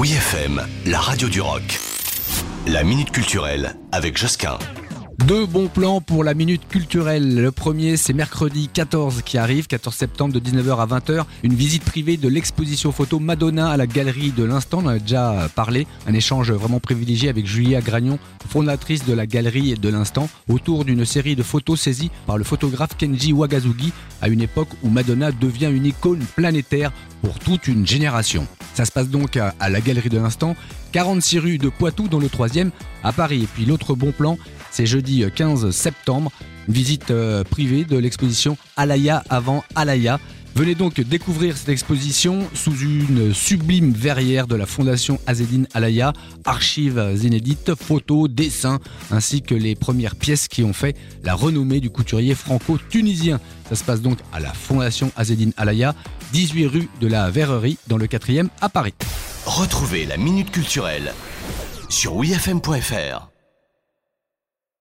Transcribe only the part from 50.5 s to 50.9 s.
ont